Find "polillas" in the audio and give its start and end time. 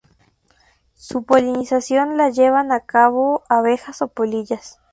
4.07-4.79